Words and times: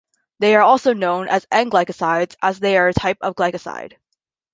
They 0.39 0.55
are 0.55 0.63
also 0.63 0.93
known 0.93 1.27
as 1.29 1.45
N-glycosides, 1.51 2.35
as 2.41 2.59
they 2.59 2.75
are 2.79 2.87
a 2.87 2.93
type 2.95 3.19
of 3.21 3.35
glycoside. 3.35 3.97